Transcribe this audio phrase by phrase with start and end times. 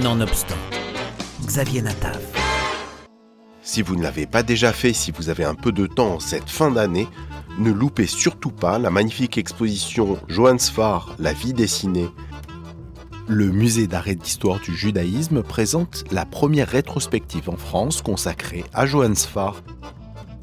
[0.00, 0.56] Nonobstant,
[1.44, 2.18] Xavier Natav.
[3.60, 6.48] Si vous ne l'avez pas déjà fait, si vous avez un peu de temps cette
[6.48, 7.06] fin d'année,
[7.58, 12.08] ne loupez surtout pas la magnifique exposition Johannes Farr, La vie dessinée.
[13.28, 18.86] Le musée d'art et d'histoire du judaïsme présente la première rétrospective en France consacrée à
[18.86, 19.62] Johannes Farr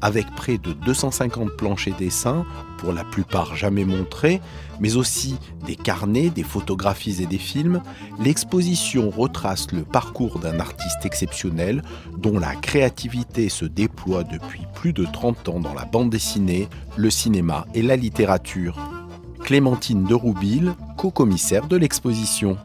[0.00, 2.44] avec près de 250 planches et dessins,
[2.78, 4.40] pour la plupart jamais montrés,
[4.80, 5.36] mais aussi
[5.66, 7.82] des carnets, des photographies et des films,
[8.18, 11.82] l'exposition retrace le parcours d'un artiste exceptionnel
[12.16, 17.10] dont la créativité se déploie depuis plus de 30 ans dans la bande dessinée, le
[17.10, 18.76] cinéma et la littérature.
[19.42, 22.56] Clémentine de Rouville, co-commissaire de l'exposition.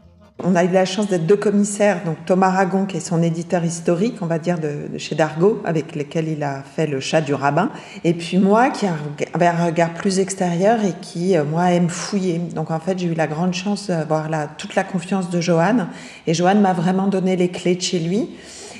[0.44, 3.64] On a eu la chance d'être deux commissaires, donc Thomas Ragon, qui est son éditeur
[3.64, 7.32] historique, on va dire, de, chez Dargaud, avec lequel il a fait le chat du
[7.32, 7.70] rabbin,
[8.04, 8.84] et puis moi, qui
[9.32, 12.38] avait un regard plus extérieur et qui, euh, moi, aime fouiller.
[12.54, 15.86] Donc en fait, j'ai eu la grande chance d'avoir toute la confiance de Johan,
[16.26, 18.28] et Johan m'a vraiment donné les clés de chez lui.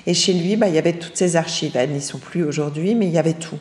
[0.08, 1.72] Et chez lui, bah, il y avait toutes ses archives.
[1.74, 3.58] Elles n'y sont plus aujourd'hui, mais il y avait tout.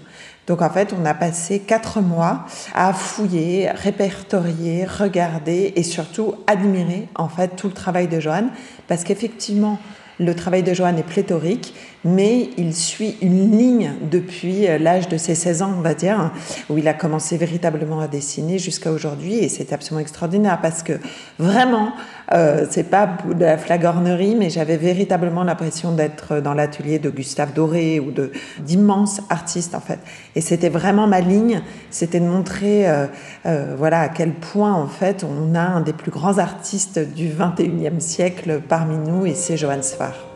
[0.48, 7.08] Donc en fait, on a passé quatre mois à fouiller, répertorier, regarder et surtout admirer
[7.16, 8.50] en fait tout le travail de Joanne,
[8.88, 9.80] parce qu'effectivement,
[10.20, 11.74] le travail de Joanne est pléthorique,
[12.06, 16.32] mais il suit une ligne depuis euh, l'âge de ses 16 ans, on va dire,
[16.70, 20.94] où il a commencé véritablement à dessiner jusqu'à aujourd'hui, et c'est absolument extraordinaire parce que
[21.40, 21.92] vraiment,
[22.34, 27.54] euh, c'est pas de la flagornerie, mais j'avais véritablement l'impression d'être dans l'atelier de Gustave
[27.54, 30.00] Doré ou de d'immenses artistes en fait.
[30.36, 31.62] Et c'était vraiment ma ligne,
[31.92, 33.08] c'était de montrer, euh,
[33.46, 37.30] euh, voilà, à quel point en fait on a un des plus grands artistes du
[37.30, 40.35] 21e siècle parmi nous, et c'est Johann Sfar.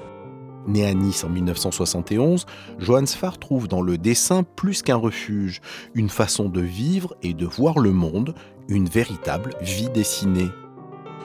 [0.70, 2.46] Né à Nice en 1971,
[2.78, 5.62] Johann Sfar trouve dans le dessin plus qu'un refuge,
[5.96, 8.36] une façon de vivre et de voir le monde,
[8.68, 10.50] une véritable vie dessinée.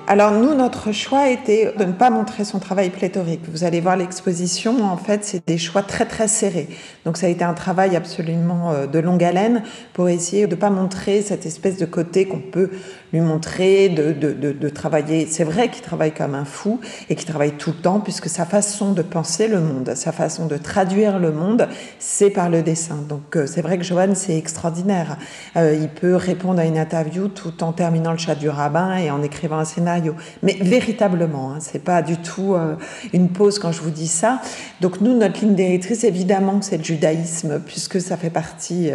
[0.06, 3.41] Alors nous, notre choix était de ne pas montrer son travail pléthorique.
[3.48, 6.69] Vous allez voir l'exposition, en fait, c'est des choix très très serrés.
[7.06, 9.62] Donc ça a été un travail absolument euh, de longue haleine
[9.94, 12.71] pour essayer de ne pas montrer cette espèce de côté qu'on peut
[13.14, 15.28] lui montrer, de, de, de, travailler.
[15.30, 18.44] C'est vrai qu'il travaille comme un fou et qu'il travaille tout le temps puisque sa
[18.44, 21.69] façon de penser le monde, sa façon de traduire le monde,
[22.00, 22.97] c'est par le dessin.
[23.08, 25.16] Donc euh, c'est vrai que Johan, c'est extraordinaire.
[25.56, 29.12] Euh, il peut répondre à une interview tout en terminant le chat du rabbin et
[29.12, 32.75] en écrivant un scénario mais véritablement, hein, c'est pas du tout euh,
[33.12, 34.41] une pause quand je vous dis ça.
[34.81, 38.91] Donc nous, notre ligne directrice, évidemment, c'est le judaïsme, puisque ça fait partie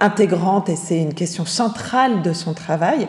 [0.00, 3.06] intégrante et c'est une question centrale de son travail,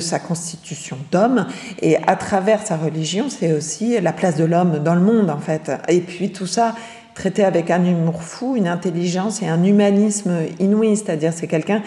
[0.00, 1.46] sa constitution d'homme.
[1.80, 5.38] Et à travers sa religion, c'est aussi la place de l'homme dans le monde, en
[5.38, 5.70] fait.
[5.88, 6.74] Et puis tout ça
[7.14, 11.82] traité avec un humour fou, une intelligence et un humanisme inouï, c'est-à-dire c'est quelqu'un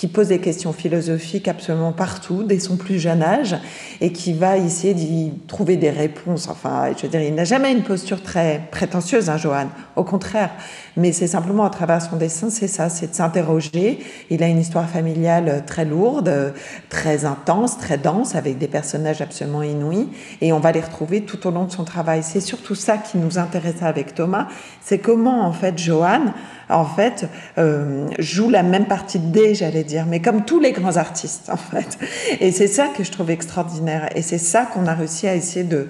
[0.00, 3.54] qui pose des questions philosophiques absolument partout, dès son plus jeune âge,
[4.00, 6.48] et qui va essayer d'y trouver des réponses.
[6.48, 9.66] Enfin, je veux dire, il n'a jamais une posture très prétentieuse, hein, Johan.
[9.96, 10.52] Au contraire.
[10.96, 13.98] Mais c'est simplement à travers son dessin, c'est ça, c'est de s'interroger.
[14.30, 16.54] Il a une histoire familiale très lourde,
[16.88, 20.08] très intense, très dense, avec des personnages absolument inouïs,
[20.40, 22.22] et on va les retrouver tout au long de son travail.
[22.22, 24.48] C'est surtout ça qui nous intéressait avec Thomas,
[24.80, 26.32] c'est comment, en fait, Johan,
[26.70, 30.96] en fait, euh, joue la même partie de j'allais dire, mais comme tous les grands
[30.96, 31.98] artistes, en fait.
[32.40, 34.08] Et c'est ça que je trouve extraordinaire.
[34.14, 35.88] Et c'est ça qu'on a réussi à essayer de,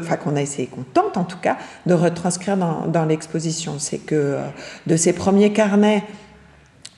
[0.00, 1.56] enfin, qu'on a essayé, qu'on tente en tout cas,
[1.86, 3.74] de retranscrire dans, dans l'exposition.
[3.78, 4.40] C'est que euh,
[4.86, 6.02] de ces premiers carnets,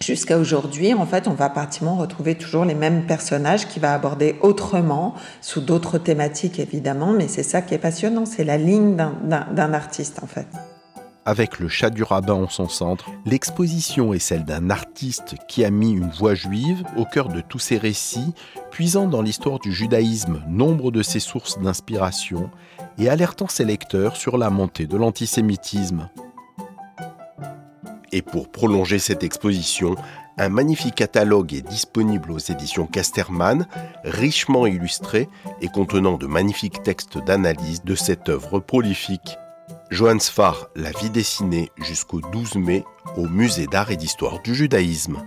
[0.01, 4.37] jusqu'à aujourd'hui, en fait, on va pratiquement retrouver toujours les mêmes personnages qui va aborder
[4.43, 9.73] autrement, sous d'autres thématiques évidemment, mais c'est ça qui est passionnant, c'est la ligne d'un
[9.73, 10.47] artiste en fait.
[11.27, 15.71] Avec le chat du rabbin en son centre, l'exposition est celle d'un artiste qui a
[15.71, 18.35] mis une voix juive au cœur de tous ses récits,
[18.71, 22.51] puisant dans l'histoire du judaïsme nombre de ses sources d'inspiration
[22.99, 26.11] et alertant ses lecteurs sur la montée de l'antisémitisme.
[28.13, 29.97] Et pour prolonger cette exposition,
[30.37, 33.67] un magnifique catalogue est disponible aux éditions Casterman,
[34.05, 35.29] richement illustré
[35.63, 39.39] et contenant de magnifiques textes d'analyse de cette œuvre prolifique.
[39.91, 42.85] Johannes Farr, La vie dessinée jusqu'au 12 mai
[43.17, 45.23] au Musée d'art et d'histoire du judaïsme.